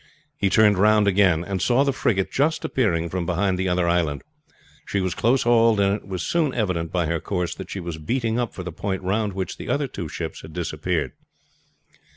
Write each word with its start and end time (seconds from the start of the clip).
He 0.35 0.49
turned 0.49 0.79
round 0.79 1.07
again 1.07 1.43
and 1.45 1.61
saw 1.61 1.83
the 1.83 1.93
frigate 1.93 2.31
just 2.31 2.65
appearing 2.65 3.07
from 3.07 3.27
behind 3.27 3.59
the 3.59 3.69
other 3.69 3.87
island. 3.87 4.23
She 4.83 4.99
was 4.99 5.13
close 5.13 5.43
hauled, 5.43 5.79
and 5.79 5.95
it 5.95 6.07
was 6.07 6.23
soon 6.23 6.55
evident 6.55 6.91
by 6.91 7.05
her 7.05 7.19
course 7.19 7.53
that 7.53 7.69
she 7.69 7.79
was 7.79 7.99
beating 7.99 8.39
up 8.39 8.51
for 8.51 8.63
the 8.63 8.71
point 8.71 9.03
round 9.03 9.33
which 9.33 9.57
the 9.57 9.69
other 9.69 9.87
two 9.87 10.07
ships 10.09 10.41
had 10.41 10.53
disappeared. 10.53 11.11